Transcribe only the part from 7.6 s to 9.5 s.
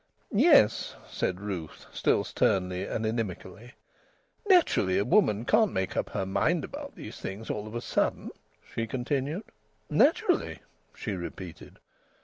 of a sudden," she continued.